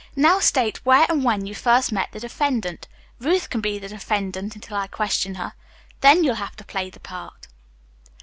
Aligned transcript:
Now, 0.15 0.39
state 0.39 0.83
where 0.83 1.05
and 1.09 1.23
when 1.23 1.45
you 1.45 1.53
first 1.53 1.91
met 1.91 2.11
the 2.11 2.19
defendant. 2.19 2.87
Ruth 3.19 3.51
can 3.51 3.61
be 3.61 3.77
the 3.77 3.87
defendant 3.89 4.55
until 4.55 4.75
I 4.77 4.87
question 4.87 5.35
her. 5.35 5.53
Then 5.99 6.23
you'll 6.23 6.33
have 6.41 6.55
to 6.55 6.63
play 6.65 6.89
the 6.89 6.99
part." 6.99 7.47